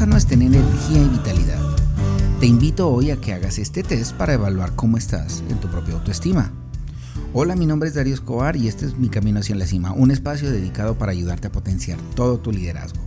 Sano 0.00 0.16
es 0.16 0.24
tener 0.24 0.48
energía 0.48 1.02
y 1.02 1.08
vitalidad. 1.10 1.60
Te 2.40 2.46
invito 2.46 2.88
hoy 2.88 3.10
a 3.10 3.20
que 3.20 3.34
hagas 3.34 3.58
este 3.58 3.82
test 3.82 4.14
para 4.16 4.32
evaluar 4.32 4.74
cómo 4.74 4.96
estás 4.96 5.44
en 5.50 5.60
tu 5.60 5.68
propia 5.68 5.92
autoestima. 5.92 6.50
Hola, 7.34 7.54
mi 7.54 7.66
nombre 7.66 7.90
es 7.90 7.94
Darío 7.94 8.14
Escobar 8.14 8.56
y 8.56 8.66
este 8.66 8.86
es 8.86 8.96
Mi 8.96 9.10
Camino 9.10 9.40
hacia 9.40 9.56
la 9.56 9.66
Cima, 9.66 9.92
un 9.92 10.10
espacio 10.10 10.50
dedicado 10.50 10.96
para 10.96 11.12
ayudarte 11.12 11.48
a 11.48 11.52
potenciar 11.52 11.98
todo 12.14 12.38
tu 12.38 12.50
liderazgo. 12.50 13.02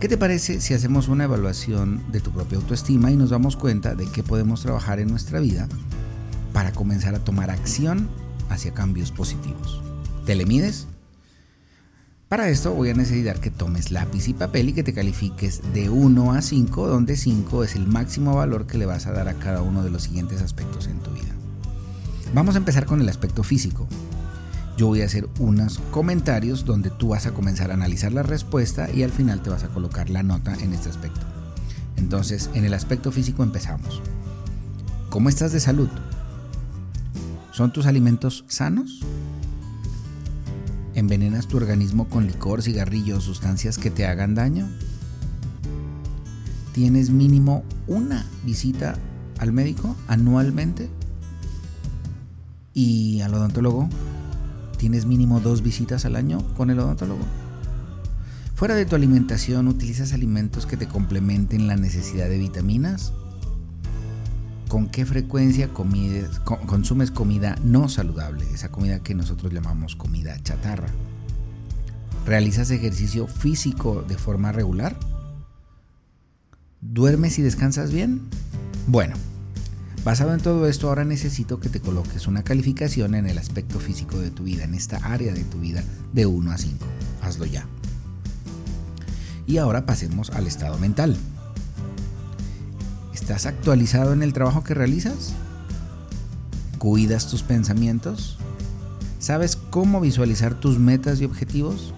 ¿Qué 0.00 0.08
te 0.08 0.16
parece 0.16 0.58
si 0.62 0.72
hacemos 0.72 1.08
una 1.08 1.24
evaluación 1.24 2.02
de 2.10 2.20
tu 2.20 2.30
propia 2.30 2.56
autoestima 2.56 3.10
y 3.10 3.16
nos 3.16 3.28
damos 3.28 3.58
cuenta 3.58 3.94
de 3.94 4.06
qué 4.06 4.22
podemos 4.22 4.62
trabajar 4.62 5.00
en 5.00 5.08
nuestra 5.08 5.38
vida 5.38 5.68
para 6.54 6.72
comenzar 6.72 7.14
a 7.14 7.24
tomar 7.24 7.50
acción 7.50 8.08
hacia 8.48 8.72
cambios 8.72 9.12
positivos? 9.12 9.82
¿Te 10.24 10.34
le 10.34 10.46
mides? 10.46 10.86
Para 12.32 12.48
esto 12.48 12.72
voy 12.72 12.88
a 12.88 12.94
necesitar 12.94 13.40
que 13.40 13.50
tomes 13.50 13.90
lápiz 13.90 14.26
y 14.26 14.32
papel 14.32 14.70
y 14.70 14.72
que 14.72 14.82
te 14.82 14.94
califiques 14.94 15.60
de 15.74 15.90
1 15.90 16.32
a 16.32 16.40
5, 16.40 16.88
donde 16.88 17.18
5 17.18 17.62
es 17.62 17.76
el 17.76 17.86
máximo 17.86 18.34
valor 18.34 18.66
que 18.66 18.78
le 18.78 18.86
vas 18.86 19.06
a 19.06 19.12
dar 19.12 19.28
a 19.28 19.34
cada 19.34 19.60
uno 19.60 19.84
de 19.84 19.90
los 19.90 20.04
siguientes 20.04 20.40
aspectos 20.40 20.86
en 20.86 20.98
tu 21.00 21.10
vida. 21.10 21.28
Vamos 22.32 22.54
a 22.54 22.58
empezar 22.58 22.86
con 22.86 23.02
el 23.02 23.08
aspecto 23.10 23.42
físico. 23.42 23.86
Yo 24.78 24.86
voy 24.86 25.02
a 25.02 25.04
hacer 25.04 25.28
unos 25.40 25.78
comentarios 25.90 26.64
donde 26.64 26.88
tú 26.88 27.08
vas 27.08 27.26
a 27.26 27.32
comenzar 27.32 27.70
a 27.70 27.74
analizar 27.74 28.14
la 28.14 28.22
respuesta 28.22 28.90
y 28.90 29.02
al 29.02 29.12
final 29.12 29.42
te 29.42 29.50
vas 29.50 29.64
a 29.64 29.68
colocar 29.68 30.08
la 30.08 30.22
nota 30.22 30.54
en 30.54 30.72
este 30.72 30.88
aspecto. 30.88 31.26
Entonces, 31.98 32.48
en 32.54 32.64
el 32.64 32.72
aspecto 32.72 33.12
físico 33.12 33.42
empezamos. 33.42 34.00
¿Cómo 35.10 35.28
estás 35.28 35.52
de 35.52 35.60
salud? 35.60 35.90
¿Son 37.50 37.74
tus 37.74 37.84
alimentos 37.84 38.46
sanos? 38.48 39.02
¿Envenenas 40.94 41.48
tu 41.48 41.56
organismo 41.56 42.08
con 42.08 42.26
licor, 42.26 42.62
cigarrillo 42.62 43.16
o 43.16 43.20
sustancias 43.20 43.78
que 43.78 43.90
te 43.90 44.06
hagan 44.06 44.34
daño? 44.34 44.68
¿Tienes 46.72 47.10
mínimo 47.10 47.64
una 47.86 48.26
visita 48.44 48.98
al 49.38 49.52
médico 49.52 49.96
anualmente? 50.06 50.90
¿Y 52.74 53.20
al 53.20 53.34
odontólogo? 53.34 53.88
¿Tienes 54.76 55.06
mínimo 55.06 55.40
dos 55.40 55.62
visitas 55.62 56.04
al 56.04 56.16
año 56.16 56.38
con 56.56 56.70
el 56.70 56.78
odontólogo? 56.78 57.24
Fuera 58.54 58.74
de 58.74 58.84
tu 58.84 58.94
alimentación, 58.94 59.68
¿utilizas 59.68 60.12
alimentos 60.12 60.66
que 60.66 60.76
te 60.76 60.88
complementen 60.88 61.66
la 61.66 61.76
necesidad 61.76 62.28
de 62.28 62.38
vitaminas? 62.38 63.12
¿Con 64.72 64.88
qué 64.88 65.04
frecuencia 65.04 65.68
consumes 66.66 67.10
comida 67.10 67.58
no 67.62 67.90
saludable? 67.90 68.46
Esa 68.54 68.70
comida 68.70 69.00
que 69.00 69.14
nosotros 69.14 69.52
llamamos 69.52 69.96
comida 69.96 70.42
chatarra. 70.42 70.88
¿Realizas 72.24 72.70
ejercicio 72.70 73.26
físico 73.26 74.02
de 74.08 74.16
forma 74.16 74.50
regular? 74.50 74.96
¿Duermes 76.80 77.38
y 77.38 77.42
descansas 77.42 77.92
bien? 77.92 78.22
Bueno, 78.86 79.14
basado 80.04 80.32
en 80.32 80.40
todo 80.40 80.66
esto, 80.66 80.88
ahora 80.88 81.04
necesito 81.04 81.60
que 81.60 81.68
te 81.68 81.80
coloques 81.80 82.26
una 82.26 82.42
calificación 82.42 83.14
en 83.14 83.26
el 83.26 83.36
aspecto 83.36 83.78
físico 83.78 84.20
de 84.20 84.30
tu 84.30 84.44
vida, 84.44 84.64
en 84.64 84.72
esta 84.72 84.96
área 84.96 85.34
de 85.34 85.44
tu 85.44 85.60
vida, 85.60 85.84
de 86.14 86.24
1 86.24 86.50
a 86.50 86.56
5. 86.56 86.86
Hazlo 87.20 87.44
ya. 87.44 87.66
Y 89.46 89.58
ahora 89.58 89.84
pasemos 89.84 90.30
al 90.30 90.46
estado 90.46 90.78
mental. 90.78 91.18
¿Estás 93.22 93.46
actualizado 93.46 94.12
en 94.12 94.24
el 94.24 94.32
trabajo 94.32 94.64
que 94.64 94.74
realizas? 94.74 95.32
¿Cuidas 96.78 97.30
tus 97.30 97.44
pensamientos? 97.44 98.36
¿Sabes 99.20 99.54
cómo 99.54 100.00
visualizar 100.00 100.58
tus 100.58 100.80
metas 100.80 101.20
y 101.20 101.24
objetivos? 101.24 101.94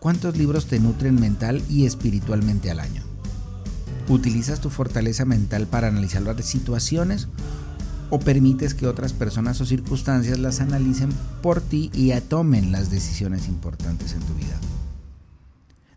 ¿Cuántos 0.00 0.36
libros 0.36 0.66
te 0.66 0.80
nutren 0.80 1.14
mental 1.14 1.62
y 1.70 1.86
espiritualmente 1.86 2.72
al 2.72 2.80
año? 2.80 3.04
¿Utilizas 4.08 4.60
tu 4.60 4.68
fortaleza 4.68 5.24
mental 5.24 5.68
para 5.68 5.86
analizar 5.86 6.22
las 6.22 6.44
situaciones 6.44 7.28
o 8.10 8.18
permites 8.18 8.74
que 8.74 8.88
otras 8.88 9.12
personas 9.12 9.60
o 9.60 9.64
circunstancias 9.64 10.40
las 10.40 10.60
analicen 10.60 11.10
por 11.40 11.60
ti 11.60 11.88
y 11.94 12.10
tomen 12.20 12.72
las 12.72 12.90
decisiones 12.90 13.46
importantes 13.46 14.14
en 14.14 14.20
tu 14.22 14.34
vida? 14.34 14.58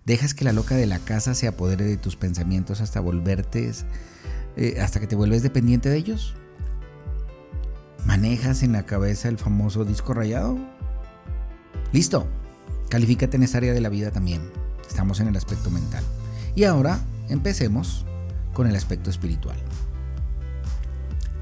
¿Dejas 0.05 0.35
que 0.35 0.45
la 0.45 0.53
loca 0.53 0.75
de 0.75 0.85
la 0.85 0.99
casa 0.99 1.33
se 1.33 1.47
apodere 1.47 1.83
de 1.83 1.97
tus 1.97 2.15
pensamientos 2.15 2.79
hasta 2.79 2.99
volverte 2.99 3.69
eh, 4.57 4.79
hasta 4.81 4.99
que 4.99 5.07
te 5.07 5.15
vuelves 5.15 5.43
dependiente 5.43 5.89
de 5.89 5.97
ellos? 5.97 6.35
¿Manejas 8.05 8.63
en 8.63 8.71
la 8.71 8.85
cabeza 8.85 9.29
el 9.29 9.37
famoso 9.37 9.83
disco 9.85 10.13
rayado? 10.13 10.57
Listo. 11.91 12.27
Califícate 12.89 13.37
en 13.37 13.43
esta 13.43 13.57
área 13.57 13.73
de 13.73 13.81
la 13.81 13.89
vida 13.89 14.11
también. 14.11 14.41
Estamos 14.87 15.19
en 15.19 15.27
el 15.27 15.35
aspecto 15.35 15.71
mental. 15.71 16.03
Y 16.55 16.65
ahora 16.65 16.99
empecemos 17.29 18.05
con 18.53 18.67
el 18.67 18.75
aspecto 18.75 19.09
espiritual. 19.09 19.57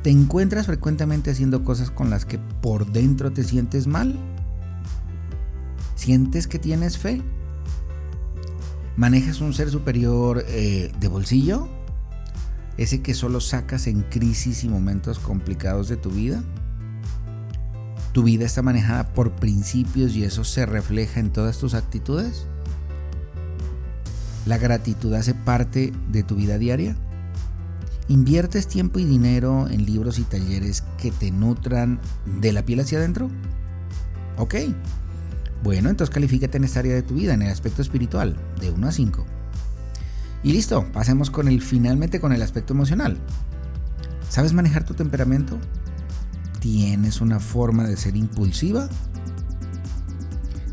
¿Te 0.04 0.10
encuentras 0.10 0.66
frecuentemente 0.66 1.32
haciendo 1.32 1.64
cosas 1.64 1.92
con 1.92 2.10
las 2.10 2.26
que 2.26 2.38
por 2.38 2.92
dentro 2.92 3.32
te 3.32 3.44
sientes 3.44 3.88
mal? 3.88 4.18
¿Sientes 5.96 6.48
que 6.48 6.60
tienes 6.60 6.98
fe? 6.98 7.22
¿Manejas 8.98 9.42
un 9.42 9.54
ser 9.54 9.70
superior 9.70 10.44
eh, 10.48 10.92
de 11.00 11.08
bolsillo? 11.08 11.70
¿Ese 12.78 13.02
que 13.02 13.14
solo 13.14 13.40
sacas 13.40 13.88
en 13.88 14.02
crisis 14.02 14.64
y 14.64 14.70
momentos 14.70 15.20
complicados 15.20 15.90
de 15.90 15.98
tu 15.98 16.10
vida? 16.10 16.44
¿Tu 18.14 18.24
vida 18.24 18.46
está 18.46 18.62
manejada 18.62 19.14
por 19.14 19.32
principios 19.34 20.16
y 20.16 20.24
eso 20.24 20.44
se 20.44 20.66
refleja 20.66 21.20
en 21.20 21.32
todas 21.32 21.58
tus 21.58 21.74
actitudes? 21.74 22.46
¿La 24.46 24.58
gratitud 24.58 25.14
hace 25.14 25.34
parte 25.34 25.94
de 26.12 26.24
tu 26.24 26.36
vida 26.36 26.58
diaria? 26.58 26.96
¿Inviertes 28.08 28.68
tiempo 28.68 29.00
y 29.00 29.06
dinero 29.06 29.68
en 29.70 29.86
libros 29.86 30.20
y 30.20 30.24
talleres 30.24 30.84
que 30.98 31.12
te 31.12 31.32
nutran 31.32 32.00
de 32.42 32.52
la 32.52 32.66
piel 32.66 32.82
hacia 32.82 32.98
adentro? 32.98 33.30
Ok, 34.38 34.56
bueno, 35.64 35.90
entonces 35.90 36.14
califícate 36.14 36.58
en 36.58 36.66
esta 36.66 36.80
área 36.80 36.94
de 36.94 37.04
tu 37.04 37.14
vida, 37.14 37.34
en 37.34 37.42
el 37.42 37.50
aspecto 37.50 37.82
espiritual, 37.82 38.36
de 38.60 38.72
1 38.72 38.88
a 38.88 38.92
5. 38.92 39.26
Y 40.44 40.52
listo, 40.52 40.86
pasemos 40.92 41.32
con 41.32 41.48
el 41.48 41.62
finalmente 41.62 42.20
con 42.20 42.34
el 42.34 42.42
aspecto 42.42 42.74
emocional. 42.74 43.18
¿Sabes 44.28 44.54
manejar 44.54 44.84
tu 44.84 44.94
temperamento? 44.94 45.58
¿Tienes 46.60 47.22
una 47.22 47.40
forma 47.40 47.86
de 47.86 47.96
ser 47.96 48.18
impulsiva? 48.18 48.90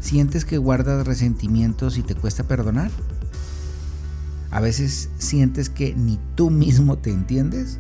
¿Sientes 0.01 0.45
que 0.45 0.59
guardas 0.59 1.07
resentimientos 1.07 1.99
y 1.99 2.03
te 2.03 2.17
cuesta 2.17 2.45
perdonar? 2.45 2.91
¿A 4.51 4.61
veces 4.61 5.11
sientes 5.19 5.71
que 5.71 5.95
ni 5.95 6.19
tú 6.35 6.51
mismo 6.51 6.99
te 6.99 7.13
entiendes? 7.13 7.79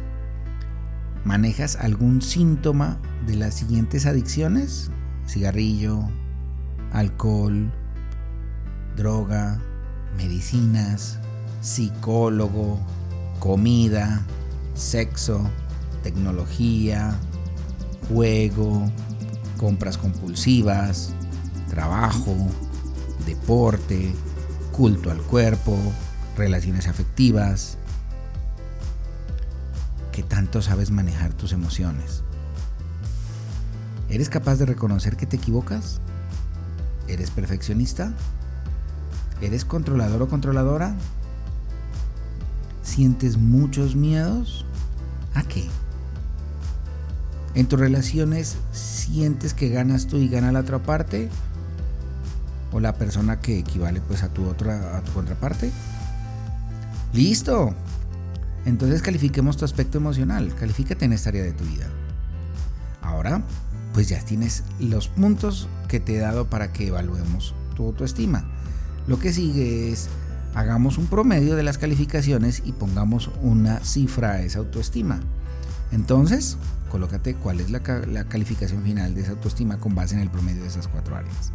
¿Manejas 1.24 1.74
algún 1.74 2.22
síntoma 2.22 3.00
de 3.26 3.34
las 3.34 3.54
siguientes 3.54 4.06
adicciones? 4.06 4.92
Cigarrillo, 5.26 6.08
alcohol, 6.92 7.72
droga, 8.96 9.60
medicinas, 10.16 11.18
psicólogo, 11.60 12.78
comida, 13.38 14.22
sexo, 14.74 15.42
tecnología, 16.02 17.14
juego, 18.08 18.90
compras 19.58 19.98
compulsivas, 19.98 21.12
trabajo, 21.68 22.34
deporte, 23.26 24.14
culto 24.72 25.10
al 25.10 25.20
cuerpo, 25.22 25.76
relaciones 26.36 26.88
afectivas. 26.88 27.76
¿Qué 30.12 30.22
tanto 30.22 30.62
sabes 30.62 30.90
manejar 30.90 31.32
tus 31.34 31.52
emociones? 31.52 32.22
¿Eres 34.08 34.28
capaz 34.28 34.56
de 34.56 34.66
reconocer 34.66 35.16
que 35.16 35.26
te 35.26 35.36
equivocas? 35.36 36.00
¿Eres 37.06 37.30
perfeccionista? 37.30 38.12
¿Eres 39.40 39.64
controlador 39.64 40.22
o 40.22 40.28
controladora? 40.28 40.96
¿Sientes 42.90 43.36
muchos 43.36 43.94
miedos? 43.94 44.66
¿A 45.34 45.44
qué? 45.44 45.64
¿En 47.54 47.68
tus 47.68 47.78
relaciones 47.78 48.56
sientes 48.72 49.54
que 49.54 49.68
ganas 49.68 50.08
tú 50.08 50.16
y 50.16 50.28
gana 50.28 50.50
la 50.50 50.58
otra 50.58 50.82
parte? 50.82 51.28
¿O 52.72 52.80
la 52.80 52.96
persona 52.96 53.38
que 53.38 53.60
equivale 53.60 54.00
pues 54.00 54.24
a 54.24 54.28
tu 54.30 54.44
otra 54.44 54.96
a 54.96 55.04
tu 55.04 55.12
contraparte? 55.12 55.70
Listo. 57.12 57.76
Entonces 58.64 59.02
califiquemos 59.02 59.56
tu 59.56 59.64
aspecto 59.64 59.98
emocional, 59.98 60.52
califícate 60.56 61.04
en 61.04 61.12
esta 61.12 61.28
área 61.28 61.44
de 61.44 61.52
tu 61.52 61.62
vida. 61.62 61.86
Ahora 63.02 63.44
pues 63.94 64.08
ya 64.08 64.18
tienes 64.24 64.64
los 64.80 65.06
puntos 65.06 65.68
que 65.86 66.00
te 66.00 66.16
he 66.16 66.18
dado 66.18 66.50
para 66.50 66.72
que 66.72 66.88
evaluemos 66.88 67.54
tu 67.76 67.86
autoestima. 67.86 68.50
Lo 69.06 69.20
que 69.20 69.32
sigue 69.32 69.92
es, 69.92 70.08
hagamos 70.54 70.98
un 70.98 71.06
promedio 71.06 71.56
de 71.56 71.62
las 71.62 71.78
calificaciones 71.78 72.62
y 72.64 72.72
pongamos 72.72 73.30
una 73.42 73.80
cifra 73.80 74.32
a 74.32 74.42
esa 74.42 74.58
autoestima. 74.58 75.20
Entonces, 75.92 76.56
colócate 76.90 77.34
cuál 77.34 77.60
es 77.60 77.70
la, 77.70 77.80
calificación 77.80 78.82
final 78.82 79.14
de 79.14 79.22
esa 79.22 79.32
autoestima 79.32 79.78
con 79.78 79.94
base 79.94 80.14
en 80.14 80.20
el 80.20 80.30
promedio 80.30 80.62
de 80.62 80.68
esas 80.68 80.88
cuatro 80.88 81.16
áreas. 81.16 81.52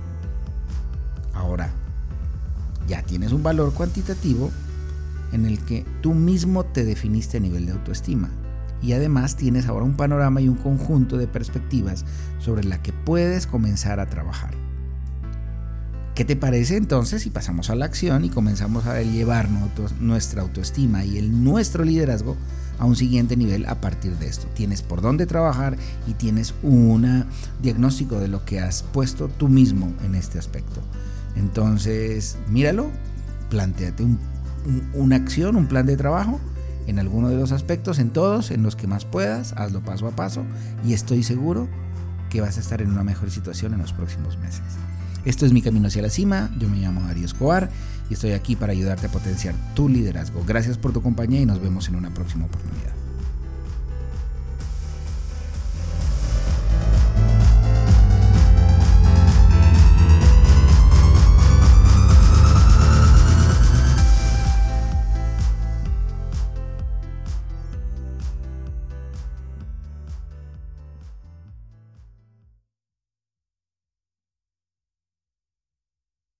Ahora, 1.33 1.69
ya 2.88 3.01
tienes 3.03 3.31
un 3.31 3.44
valor 3.44 3.74
cuantitativo 3.74 4.51
en 5.31 5.45
el 5.45 5.59
que 5.59 5.86
tú 6.01 6.13
mismo 6.13 6.63
te 6.63 6.86
definiste 6.86 7.38
a 7.38 7.41
nivel 7.41 7.65
de 7.65 7.74
autoestima. 7.74 8.30
Y 8.81 8.94
además 8.94 9.36
tienes 9.36 9.68
ahora 9.68 9.86
un 9.86 9.95
panorama 9.95 10.41
y 10.41 10.48
un 10.48 10.56
conjunto 10.56 11.18
de 11.18 11.27
perspectivas 11.27 12.06
sobre 12.39 12.63
la 12.63 12.81
que 12.81 12.94
puedes 12.94 13.48
comenzar 13.48 14.00
a 14.00 14.09
trabajar. 14.09 14.53
¿Qué 16.15 16.23
te 16.23 16.38
parece 16.38 16.77
entonces 16.77 17.23
si 17.23 17.29
pasamos 17.29 17.69
a 17.69 17.75
la 17.75 17.83
acción 17.83 18.23
y 18.23 18.29
comenzamos 18.29 18.85
a 18.85 19.01
elevar 19.01 19.50
nuestra 20.00 20.44
autoestima 20.44 21.03
y 21.03 21.17
el 21.17 21.44
nuestro 21.44 21.83
liderazgo 21.83 22.38
a 22.79 22.85
un 22.85 22.95
siguiente 22.95 23.35
nivel 23.35 23.65
a 23.65 23.81
partir 23.81 24.15
de 24.15 24.27
esto? 24.27 24.47
Tienes 24.53 24.81
por 24.81 25.01
dónde 25.01 25.25
trabajar 25.25 25.75
y 26.07 26.13
tienes 26.13 26.53
un 26.63 27.25
diagnóstico 27.62 28.17
de 28.17 28.29
lo 28.29 28.45
que 28.45 28.62
has 28.62 28.83
puesto 28.83 29.27
tú 29.27 29.50
mismo 29.50 29.91
en 30.06 30.15
este 30.15 30.39
aspecto. 30.39 30.79
Entonces, 31.35 32.38
míralo, 32.47 32.91
planteate 33.50 34.07
una 34.94 35.17
acción, 35.17 35.57
un 35.57 35.67
plan 35.67 35.85
de 35.85 35.97
trabajo 35.97 36.39
en 36.88 36.97
alguno 36.97 37.27
de 37.27 37.35
los 37.35 37.51
aspectos, 37.51 38.00
en 38.00 38.12
todos, 38.12 38.51
en 38.51 38.63
los 38.63 38.77
que 38.77 38.88
más 38.88 39.03
puedas, 39.03 39.51
hazlo 39.57 39.81
paso 39.81 40.07
a 40.07 40.15
paso 40.15 40.45
y 40.85 40.94
estoy 40.94 41.23
seguro 41.23 41.67
que 42.29 42.39
vas 42.39 42.56
a 42.56 42.62
estar 42.62 42.81
en 42.81 42.89
una 42.89 43.03
mejor 43.03 43.31
situación 43.31 43.73
en 43.73 43.81
los 43.81 43.91
próximos 43.91 44.38
meses. 44.38 44.63
Esto 45.25 45.45
es 45.45 45.54
Mi 45.54 45.62
Camino 45.63 45.88
hacia 45.88 46.04
la 46.04 46.10
Cima, 46.10 46.51
yo 46.60 46.69
me 46.69 46.77
llamo 46.77 47.01
Darío 47.01 47.25
Escobar 47.25 47.69
y 48.10 48.13
estoy 48.13 48.31
aquí 48.33 48.56
para 48.56 48.74
ayudarte 48.74 49.07
a 49.07 49.12
potenciar 49.12 49.56
tu 49.74 49.89
liderazgo. 49.89 50.44
Gracias 50.45 50.77
por 50.77 50.94
tu 50.94 51.01
compañía 51.01 51.42
y 51.42 51.45
nos 51.48 51.60
vemos 51.60 51.88
en 51.89 51.95
una 51.95 52.13
próxima 52.13 52.45
oportunidad. 52.45 53.05